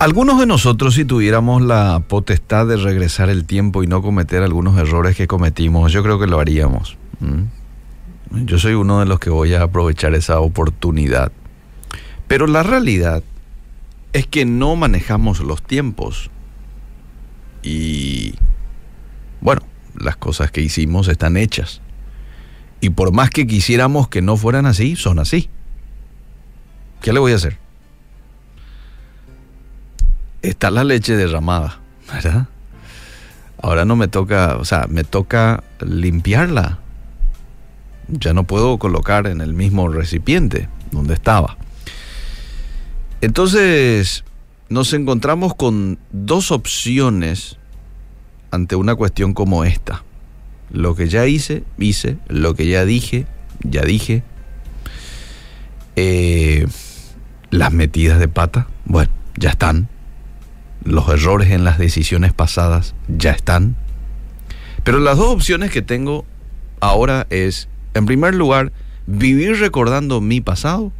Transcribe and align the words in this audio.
Algunos 0.00 0.38
de 0.38 0.46
nosotros, 0.46 0.94
si 0.94 1.04
tuviéramos 1.04 1.60
la 1.60 2.04
potestad 2.06 2.68
de 2.68 2.76
regresar 2.76 3.30
el 3.30 3.44
tiempo 3.44 3.82
y 3.82 3.88
no 3.88 4.00
cometer 4.00 4.44
algunos 4.44 4.78
errores 4.78 5.16
que 5.16 5.26
cometimos, 5.26 5.90
yo 5.90 6.04
creo 6.04 6.20
que 6.20 6.28
lo 6.28 6.38
haríamos. 6.38 6.96
Yo 8.30 8.60
soy 8.60 8.74
uno 8.74 9.00
de 9.00 9.06
los 9.06 9.18
que 9.18 9.28
voy 9.28 9.54
a 9.54 9.62
aprovechar 9.64 10.14
esa 10.14 10.38
oportunidad. 10.38 11.32
Pero 12.28 12.46
la 12.46 12.62
realidad 12.62 13.24
es 14.12 14.28
que 14.28 14.44
no 14.44 14.76
manejamos 14.76 15.40
los 15.40 15.64
tiempos. 15.64 16.30
Y 17.64 18.34
bueno, 19.40 19.62
las 19.96 20.16
cosas 20.16 20.52
que 20.52 20.60
hicimos 20.60 21.08
están 21.08 21.36
hechas. 21.36 21.80
Y 22.80 22.90
por 22.90 23.12
más 23.12 23.30
que 23.30 23.48
quisiéramos 23.48 24.06
que 24.06 24.22
no 24.22 24.36
fueran 24.36 24.64
así, 24.66 24.94
son 24.94 25.18
así. 25.18 25.50
¿Qué 27.02 27.12
le 27.12 27.18
voy 27.18 27.32
a 27.32 27.34
hacer? 27.34 27.58
Está 30.42 30.70
la 30.70 30.84
leche 30.84 31.16
derramada, 31.16 31.80
¿verdad? 32.12 32.46
Ahora 33.60 33.84
no 33.84 33.96
me 33.96 34.08
toca, 34.08 34.56
o 34.56 34.64
sea, 34.64 34.86
me 34.88 35.04
toca 35.04 35.64
limpiarla. 35.80 36.78
Ya 38.08 38.32
no 38.32 38.44
puedo 38.44 38.78
colocar 38.78 39.26
en 39.26 39.40
el 39.40 39.52
mismo 39.52 39.88
recipiente 39.88 40.68
donde 40.92 41.14
estaba. 41.14 41.56
Entonces, 43.20 44.24
nos 44.68 44.92
encontramos 44.92 45.54
con 45.54 45.98
dos 46.12 46.52
opciones 46.52 47.58
ante 48.50 48.76
una 48.76 48.94
cuestión 48.94 49.34
como 49.34 49.64
esta. 49.64 50.04
Lo 50.70 50.94
que 50.94 51.08
ya 51.08 51.26
hice, 51.26 51.64
hice. 51.78 52.18
Lo 52.28 52.54
que 52.54 52.66
ya 52.66 52.84
dije, 52.84 53.26
ya 53.62 53.82
dije. 53.82 54.22
Eh, 55.96 56.66
las 57.50 57.72
metidas 57.72 58.20
de 58.20 58.28
pata, 58.28 58.68
bueno, 58.84 59.10
ya 59.36 59.50
están. 59.50 59.88
Los 60.84 61.08
errores 61.08 61.50
en 61.50 61.64
las 61.64 61.78
decisiones 61.78 62.32
pasadas 62.32 62.94
ya 63.08 63.32
están. 63.32 63.76
Pero 64.84 65.00
las 65.00 65.18
dos 65.18 65.28
opciones 65.28 65.70
que 65.70 65.82
tengo 65.82 66.24
ahora 66.80 67.26
es, 67.30 67.68
en 67.94 68.06
primer 68.06 68.34
lugar, 68.34 68.72
vivir 69.06 69.58
recordando 69.58 70.20
mi 70.20 70.40
pasado. 70.40 70.92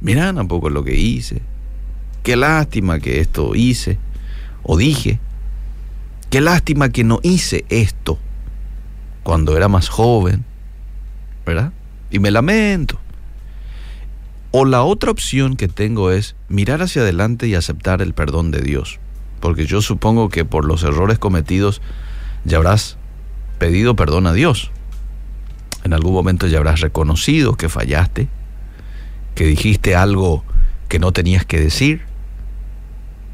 Mirá 0.00 0.30
un 0.32 0.48
poco 0.48 0.70
lo 0.70 0.84
que 0.84 0.96
hice. 0.96 1.42
Qué 2.22 2.36
lástima 2.36 3.00
que 3.00 3.20
esto 3.20 3.54
hice 3.54 3.98
o 4.62 4.76
dije. 4.76 5.20
Qué 6.30 6.40
lástima 6.40 6.88
que 6.88 7.04
no 7.04 7.20
hice 7.22 7.64
esto 7.68 8.18
cuando 9.22 9.56
era 9.56 9.68
más 9.68 9.88
joven, 9.88 10.44
¿verdad? 11.44 11.72
Y 12.10 12.18
me 12.18 12.30
lamento. 12.30 12.98
O 14.50 14.64
la 14.64 14.82
otra 14.82 15.10
opción 15.10 15.56
que 15.56 15.68
tengo 15.68 16.10
es 16.10 16.36
mirar 16.48 16.82
hacia 16.82 17.02
adelante 17.02 17.46
y 17.46 17.54
aceptar 17.54 18.00
el 18.02 18.14
perdón 18.14 18.50
de 18.50 18.60
Dios. 18.60 18.98
Porque 19.40 19.66
yo 19.66 19.82
supongo 19.82 20.28
que 20.28 20.44
por 20.44 20.64
los 20.64 20.82
errores 20.82 21.18
cometidos 21.18 21.82
ya 22.44 22.56
habrás 22.56 22.96
pedido 23.58 23.96
perdón 23.96 24.26
a 24.26 24.32
Dios. 24.32 24.70
En 25.84 25.92
algún 25.92 26.12
momento 26.12 26.46
ya 26.46 26.58
habrás 26.58 26.80
reconocido 26.80 27.54
que 27.56 27.68
fallaste, 27.68 28.28
que 29.34 29.46
dijiste 29.46 29.94
algo 29.94 30.44
que 30.88 30.98
no 30.98 31.12
tenías 31.12 31.44
que 31.44 31.60
decir. 31.60 32.02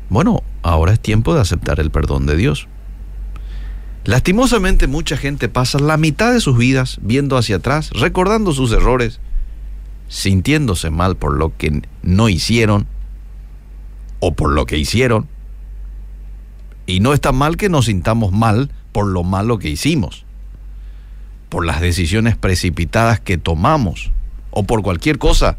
Bueno, 0.09 0.43
ahora 0.63 0.93
es 0.93 1.01
tiempo 1.01 1.35
de 1.35 1.41
aceptar 1.41 1.81
el 1.81 1.91
perdón 1.91 2.27
de 2.27 2.37
Dios. 2.37 2.69
Lastimosamente 4.05 4.89
mucha 4.89 5.17
gente 5.17 5.49
pasa 5.49 5.79
la 5.79 5.97
mitad 5.97 6.33
de 6.33 6.41
sus 6.41 6.59
vidas 6.59 6.99
viendo 7.03 7.37
hacia 7.37 7.57
atrás, 7.57 7.91
recordando 7.91 8.53
sus 8.53 8.73
errores, 8.73 9.21
sintiéndose 10.13 10.91
mal 10.91 11.17
por 11.17 11.39
lo 11.39 11.57
que 11.57 11.81
no 12.03 12.29
hicieron 12.29 12.87
o 14.21 14.35
por 14.35 14.53
lo 14.53 14.67
que 14.67 14.77
hicieron. 14.77 15.27
Y 16.85 17.01
no 17.01 17.15
está 17.15 17.33
mal 17.33 17.57
que 17.57 17.71
nos 17.71 17.87
sintamos 17.87 18.31
mal 18.31 18.71
por 18.93 19.07
lo 19.07 19.25
malo 19.25 19.59
que 19.59 19.71
hicimos, 19.71 20.27
por 21.49 21.65
las 21.65 21.81
decisiones 21.81 22.37
precipitadas 22.37 23.21
que 23.21 23.39
tomamos 23.39 24.13
o 24.51 24.65
por 24.65 24.83
cualquier 24.83 25.17
cosa 25.17 25.57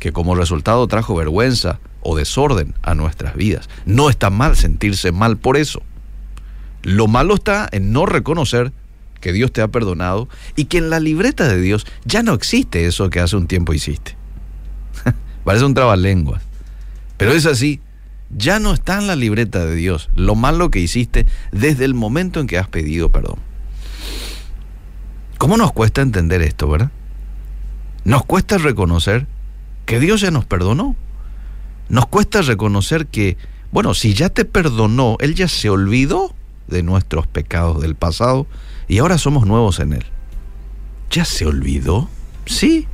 que 0.00 0.12
como 0.12 0.34
resultado 0.34 0.88
trajo 0.88 1.14
vergüenza 1.14 1.78
o 2.02 2.16
desorden 2.16 2.74
a 2.82 2.96
nuestras 2.96 3.36
vidas. 3.36 3.68
No 3.84 4.10
está 4.10 4.30
mal 4.30 4.56
sentirse 4.56 5.12
mal 5.12 5.36
por 5.36 5.56
eso. 5.56 5.80
Lo 6.82 7.06
malo 7.06 7.34
está 7.34 7.68
en 7.70 7.92
no 7.92 8.04
reconocer 8.04 8.72
que 9.20 9.32
Dios 9.32 9.52
te 9.52 9.62
ha 9.62 9.68
perdonado 9.68 10.28
y 10.54 10.66
que 10.66 10.78
en 10.78 10.90
la 10.90 11.00
libreta 11.00 11.48
de 11.48 11.60
Dios 11.60 11.86
ya 12.04 12.22
no 12.22 12.34
existe 12.34 12.86
eso 12.86 13.10
que 13.10 13.20
hace 13.20 13.36
un 13.36 13.46
tiempo 13.46 13.72
hiciste. 13.74 14.16
Parece 15.44 15.64
un 15.64 15.74
trabalenguas. 15.74 16.42
Pero 17.16 17.32
es 17.32 17.46
así. 17.46 17.80
Ya 18.30 18.58
no 18.58 18.72
está 18.74 18.98
en 18.98 19.06
la 19.06 19.16
libreta 19.16 19.64
de 19.64 19.76
Dios 19.76 20.10
lo 20.16 20.34
malo 20.34 20.70
que 20.70 20.80
hiciste 20.80 21.26
desde 21.52 21.84
el 21.84 21.94
momento 21.94 22.40
en 22.40 22.46
que 22.46 22.58
has 22.58 22.68
pedido 22.68 23.10
perdón. 23.10 23.38
¿Cómo 25.38 25.56
nos 25.56 25.72
cuesta 25.72 26.02
entender 26.02 26.42
esto, 26.42 26.68
verdad? 26.68 26.90
Nos 28.04 28.24
cuesta 28.24 28.58
reconocer 28.58 29.26
que 29.84 30.00
Dios 30.00 30.20
ya 30.20 30.30
nos 30.30 30.44
perdonó. 30.44 30.96
Nos 31.88 32.06
cuesta 32.06 32.42
reconocer 32.42 33.06
que, 33.06 33.36
bueno, 33.70 33.94
si 33.94 34.14
ya 34.14 34.28
te 34.28 34.44
perdonó, 34.44 35.16
Él 35.20 35.34
ya 35.34 35.48
se 35.48 35.70
olvidó 35.70 36.35
de 36.68 36.82
nuestros 36.82 37.26
pecados 37.26 37.80
del 37.80 37.94
pasado 37.94 38.46
y 38.88 38.98
ahora 38.98 39.18
somos 39.18 39.46
nuevos 39.46 39.80
en 39.80 39.92
Él. 39.92 40.04
¿Ya 41.10 41.24
se 41.24 41.46
olvidó? 41.46 42.08
Sí, 42.46 42.86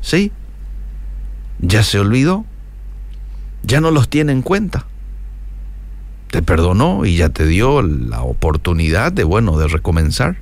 sí. 0.00 0.32
¿Ya 1.60 1.82
se 1.82 1.98
olvidó? 1.98 2.44
Ya 3.62 3.80
no 3.80 3.90
los 3.90 4.08
tiene 4.08 4.32
en 4.32 4.42
cuenta. 4.42 4.86
Te 6.30 6.42
perdonó 6.42 7.04
y 7.04 7.16
ya 7.16 7.28
te 7.28 7.46
dio 7.46 7.82
la 7.82 8.22
oportunidad 8.22 9.12
de, 9.12 9.24
bueno, 9.24 9.58
de 9.58 9.68
recomenzar. 9.68 10.38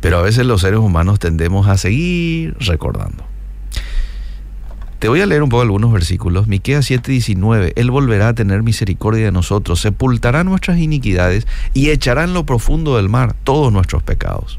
Pero 0.00 0.18
a 0.18 0.22
veces 0.22 0.46
los 0.46 0.62
seres 0.62 0.80
humanos 0.80 1.18
tendemos 1.18 1.68
a 1.68 1.76
seguir 1.76 2.56
recordando. 2.60 3.25
Te 4.98 5.08
voy 5.08 5.20
a 5.20 5.26
leer 5.26 5.42
un 5.42 5.50
poco 5.50 5.62
algunos 5.62 5.92
versículos. 5.92 6.46
Miqueas 6.46 6.90
7:19. 6.90 7.72
Él 7.76 7.90
volverá 7.90 8.28
a 8.28 8.34
tener 8.34 8.62
misericordia 8.62 9.26
de 9.26 9.32
nosotros, 9.32 9.80
sepultará 9.80 10.42
nuestras 10.42 10.78
iniquidades 10.78 11.46
y 11.74 11.90
echará 11.90 12.24
en 12.24 12.32
lo 12.32 12.46
profundo 12.46 12.96
del 12.96 13.08
mar 13.08 13.34
todos 13.44 13.72
nuestros 13.72 14.02
pecados. 14.02 14.58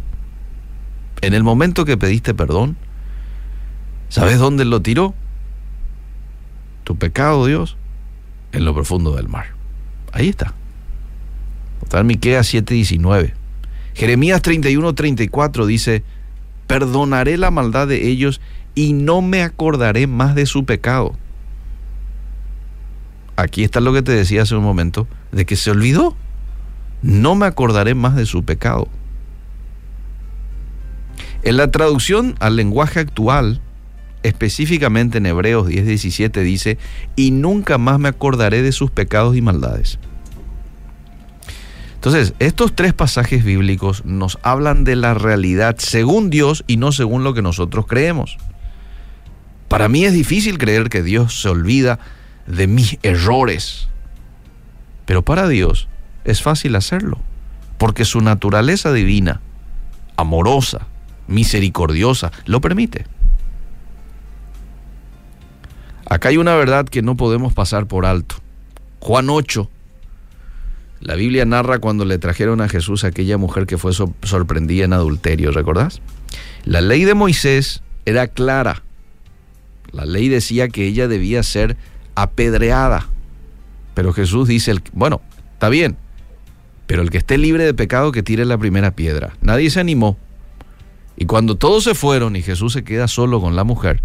En 1.22 1.34
el 1.34 1.44
momento 1.44 1.86
que 1.86 1.98
pediste 1.98 2.36
perdón, 2.36 2.78
¿sabes 4.10 4.38
dónde 4.38 4.66
lo 4.66 4.82
tiró? 4.82 5.16
Tu 6.84 6.96
pecado, 6.96 7.46
Dios, 7.48 7.76
en 8.52 8.64
lo 8.64 8.76
profundo 8.76 9.16
del 9.16 9.28
mar. 9.28 9.48
Ahí 10.12 10.30
está. 10.30 10.54
Está 11.82 12.02
en 12.02 12.08
Miqueas 12.08 12.54
7:19. 12.54 13.34
Jeremías 13.96 14.44
31:34 14.44 15.66
dice, 15.66 16.04
perdonaré 16.68 17.38
la 17.38 17.52
maldad 17.52 17.88
de 17.88 18.08
ellos 18.08 18.42
y 18.76 18.94
no 18.94 19.22
me 19.22 19.42
acordaré 19.42 20.06
más 20.06 20.36
de 20.36 20.46
su 20.46 20.66
pecado. 20.66 21.16
Aquí 23.36 23.64
está 23.64 23.80
lo 23.80 23.94
que 23.94 24.02
te 24.02 24.12
decía 24.12 24.44
hace 24.44 24.56
un 24.56 24.64
momento, 24.64 25.08
de 25.32 25.46
que 25.46 25.56
se 25.56 25.72
olvidó. 25.72 26.16
No 27.02 27.36
me 27.36 27.46
acordaré 27.46 27.96
más 27.96 28.16
de 28.16 28.26
su 28.26 28.44
pecado. 28.44 28.88
En 31.44 31.58
la 31.58 31.72
traducción 31.72 32.36
al 32.40 32.56
lenguaje 32.56 33.00
actual, 33.00 33.62
específicamente 34.24 35.20
en 35.20 35.28
Hebreos 35.28 35.68
10:17 35.68 36.42
dice, 36.42 36.78
y 37.16 37.32
nunca 37.32 37.78
más 37.78 38.00
me 38.00 38.10
acordaré 38.10 38.62
de 38.62 38.72
sus 38.72 38.92
pecados 38.92 39.36
y 39.38 39.42
maldades. 39.42 40.00
Entonces, 42.08 42.36
estos 42.40 42.74
tres 42.74 42.94
pasajes 42.94 43.44
bíblicos 43.44 44.06
nos 44.06 44.40
hablan 44.42 44.86
de 44.86 44.96
la 44.96 45.14
realidad 45.14 45.76
según 45.78 46.30
Dios 46.30 46.64
y 46.66 46.78
no 46.78 46.94
según 46.94 47.26
lo 47.26 47.34
que 47.34 47.42
nosotros 47.42 47.86
creemos. 47.86 48.38
Para 49.68 49.90
mí 49.90 50.06
es 50.06 50.14
difícil 50.14 50.58
creer 50.58 50.88
que 50.88 51.04
Dios 51.04 51.42
se 51.42 51.50
olvida 51.50 52.00
de 52.46 52.68
mis 52.68 52.98
errores. 53.04 53.90
Pero 55.06 55.22
para 55.22 55.50
Dios 55.50 55.90
es 56.24 56.42
fácil 56.42 56.78
hacerlo, 56.78 57.20
porque 57.78 58.06
su 58.06 58.22
naturaleza 58.22 58.94
divina, 58.94 59.42
amorosa, 60.16 60.88
misericordiosa, 61.28 62.32
lo 62.46 62.62
permite. 62.62 63.06
Acá 66.10 66.30
hay 66.30 66.38
una 66.38 66.56
verdad 66.56 66.86
que 66.86 67.02
no 67.02 67.18
podemos 67.18 67.54
pasar 67.54 67.86
por 67.86 68.06
alto. 68.06 68.36
Juan 69.02 69.30
8. 69.30 69.70
La 71.00 71.16
Biblia 71.16 71.46
narra 71.46 71.80
cuando 71.80 72.06
le 72.06 72.18
trajeron 72.18 72.62
a 72.62 72.70
Jesús 72.70 73.04
a 73.04 73.08
aquella 73.08 73.38
mujer 73.38 73.68
que 73.68 73.78
fue 73.78 73.94
sorprendida 73.94 74.86
en 74.86 74.94
adulterio, 74.94 75.52
¿recordás? 75.52 76.02
La 76.66 76.82
ley 76.82 77.06
de 77.06 77.14
Moisés 77.14 77.84
era 78.06 78.28
clara 78.28 78.84
la 79.92 80.06
ley 80.06 80.30
decía 80.30 80.68
que 80.70 80.86
ella 80.86 81.08
debía 81.08 81.44
ser 81.44 81.78
apedreada. 82.16 83.08
Pero 83.94 84.14
Jesús 84.14 84.48
dice, 84.48 84.76
bueno, 84.94 85.22
está 85.54 85.70
bien, 85.70 85.98
pero 86.86 87.02
el 87.02 87.10
que 87.10 87.18
esté 87.18 87.38
libre 87.38 87.66
de 87.66 87.74
pecado 87.74 88.12
que 88.12 88.24
tire 88.24 88.46
la 88.46 88.58
primera 88.58 88.92
piedra. 88.92 89.34
Nadie 89.42 89.70
se 89.70 89.80
animó. 89.80 90.18
Y 91.16 91.26
cuando 91.26 91.56
todos 91.56 91.84
se 91.84 91.96
fueron 91.96 92.36
y 92.36 92.44
Jesús 92.44 92.74
se 92.74 92.84
queda 92.84 93.08
solo 93.08 93.42
con 93.42 93.56
la 93.56 93.64
mujer, 93.64 94.02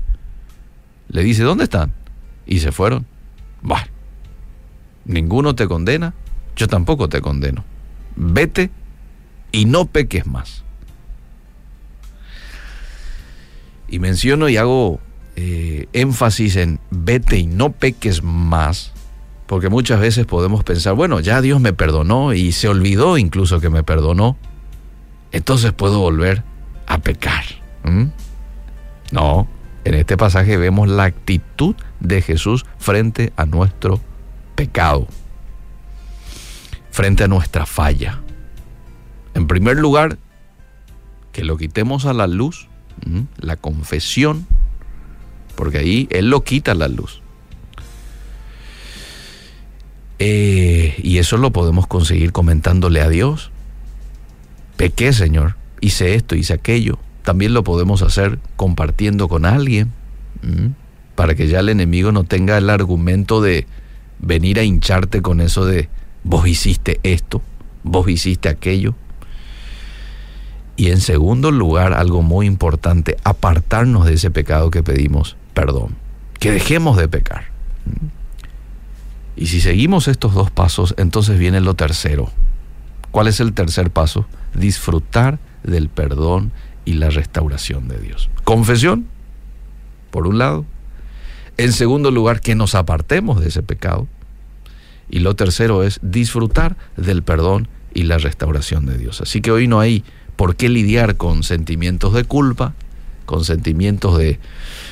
le 1.09 1.23
dice, 1.23 1.43
¿dónde 1.43 1.65
están? 1.65 1.93
Y 2.47 2.61
se 2.61 2.73
fueron. 2.73 3.05
Bueno, 3.61 3.87
ninguno 5.05 5.55
te 5.55 5.69
condena, 5.69 6.15
yo 6.57 6.69
tampoco 6.69 7.09
te 7.09 7.21
condeno. 7.21 7.65
Vete 8.17 8.71
y 9.51 9.65
no 9.67 9.87
peques 9.87 10.27
más. 10.27 10.65
Y 13.89 13.99
menciono 13.99 14.49
y 14.49 14.57
hago 14.57 15.01
eh, 15.37 15.87
énfasis 15.93 16.57
en 16.57 16.79
vete 16.91 17.39
y 17.39 17.47
no 17.47 17.73
peques 17.73 18.23
más, 18.23 18.93
porque 19.47 19.71
muchas 19.71 20.01
veces 20.01 20.27
podemos 20.27 20.63
pensar, 20.63 20.95
bueno, 20.95 21.21
ya 21.21 21.41
Dios 21.41 21.61
me 21.61 21.73
perdonó 21.73 22.35
y 22.35 22.53
se 22.53 22.69
olvidó 22.69 23.17
incluso 23.17 23.61
que 23.61 23.71
me 23.71 23.83
perdonó, 23.83 24.37
entonces 25.31 25.73
puedo 25.73 26.01
volver 26.01 26.43
a 26.87 26.99
pecar. 26.99 27.45
No, 29.11 29.49
en 29.85 29.95
este 29.95 30.17
pasaje 30.17 30.57
vemos 30.57 30.89
la 30.89 31.05
actitud 31.05 31.75
de 32.01 32.23
Jesús 32.23 32.65
frente 32.79 33.33
a 33.37 33.47
nuestro 33.47 34.01
pecado, 34.55 35.07
frente 36.93 37.25
a 37.25 37.29
nuestra 37.29 37.67
falla. 37.67 38.21
En 39.35 39.49
primer 39.49 39.79
lugar, 39.79 40.19
que 41.33 41.43
lo 41.43 41.57
quitemos 41.57 42.05
a 42.05 42.13
la 42.13 42.29
luz, 42.29 42.69
la 43.39 43.57
confesión, 43.57 44.47
porque 45.57 45.79
ahí 45.79 46.09
Él 46.11 46.31
lo 46.31 46.45
quita 46.45 46.73
a 46.73 46.75
la 46.77 46.89
luz. 46.89 47.23
Eh, 50.19 50.95
y 51.03 51.19
eso 51.19 51.39
lo 51.39 51.51
podemos 51.51 51.87
conseguir 51.89 52.31
comentándole 52.31 53.01
a 53.01 53.09
Dios. 53.09 53.51
Pequé, 54.77 55.13
Señor, 55.13 55.57
hice 55.81 56.15
esto, 56.15 56.37
hice 56.37 56.53
aquello. 56.53 56.99
También 57.23 57.55
lo 57.55 57.65
podemos 57.65 58.03
hacer 58.03 58.39
compartiendo 58.57 59.29
con 59.29 59.47
alguien, 59.47 59.93
para 61.15 61.35
que 61.35 61.49
ya 61.49 61.61
el 61.61 61.71
enemigo 61.71 62.13
no 62.13 62.25
tenga 62.25 62.59
el 62.59 62.69
argumento 62.69 63.41
de 63.41 63.67
venir 64.19 64.59
a 64.59 64.65
hincharte 64.65 65.23
con 65.23 65.41
eso 65.41 65.65
de 65.65 65.89
vos 66.25 66.47
hiciste 66.47 67.01
esto, 67.03 67.43
vos 67.83 68.09
hiciste 68.09 68.49
aquello. 68.49 68.95
Y 70.77 70.91
en 70.91 71.01
segundo 71.01 71.51
lugar, 71.51 71.93
algo 71.93 72.23
muy 72.23 72.47
importante, 72.47 73.17
apartarnos 73.25 74.07
de 74.07 74.15
ese 74.15 74.31
pecado 74.31 74.71
que 74.71 74.83
pedimos 74.83 75.37
perdón, 75.55 75.97
que 76.39 76.51
dejemos 76.51 76.97
de 76.97 77.09
pecar. 77.09 77.45
Y 79.37 79.47
si 79.47 79.61
seguimos 79.61 80.09
estos 80.09 80.35
dos 80.35 80.51
pasos, 80.51 80.95
entonces 80.99 81.39
viene 81.39 81.61
lo 81.61 81.75
tercero. 81.75 82.31
¿Cuál 83.11 83.29
es 83.29 83.41
el 83.41 83.53
tercer 83.53 83.91
paso? 83.91 84.27
Disfrutar 84.55 85.39
del 85.63 85.89
perdón 85.89 86.53
y 86.85 86.95
la 86.95 87.11
restauración 87.11 87.89
de 87.89 87.99
Dios. 87.99 88.31
Confesión, 88.45 89.07
por 90.11 90.27
un 90.27 90.39
lado. 90.39 90.65
En 91.59 91.73
segundo 91.73 92.11
lugar, 92.11 92.41
que 92.41 92.55
nos 92.55 92.75
apartemos 92.75 93.41
de 93.41 93.49
ese 93.49 93.63
pecado. 93.63 94.07
Y 95.13 95.21
lo 95.21 95.37
tercero 95.37 95.85
es 95.85 96.01
disfrutar 96.03 96.77
del 96.97 97.23
perdón 97.23 97.69
y 97.95 98.05
la 98.05 98.17
restauración 98.17 98.87
de 98.87 98.97
Dios. 98.97 99.21
Así 99.21 99.43
que 99.43 99.53
hoy 99.53 99.69
no 99.69 99.79
hay 99.79 100.05
por 100.37 100.57
qué 100.57 100.71
lidiar 100.71 101.17
con 101.17 101.43
sentimientos 101.43 102.15
de 102.15 102.25
culpa, 102.25 102.73
con 103.27 103.45
sentimientos 103.45 104.17
de 104.17 104.41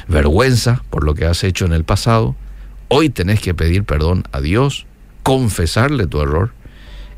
vergüenza 0.09 0.85
por 0.91 1.05
lo 1.05 1.15
que 1.15 1.25
has 1.25 1.43
hecho 1.43 1.65
en 1.65 1.73
el 1.73 1.85
pasado. 1.85 2.37
Hoy 2.89 3.09
tenés 3.09 3.41
que 3.41 3.55
pedir 3.55 3.85
perdón 3.85 4.25
a 4.31 4.43
Dios, 4.43 4.87
confesarle 5.23 6.07
tu 6.07 6.21
error 6.21 6.53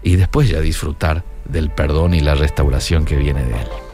y 0.04 0.14
después 0.14 0.48
ya 0.48 0.60
disfrutar 0.60 1.24
del 1.48 1.70
perdón 1.70 2.14
y 2.14 2.20
la 2.20 2.36
restauración 2.36 3.04
que 3.04 3.16
viene 3.16 3.44
de 3.44 3.62
Él. 3.62 3.91